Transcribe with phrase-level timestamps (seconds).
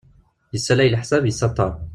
[0.53, 1.73] Yessalay leḥsab yessattar.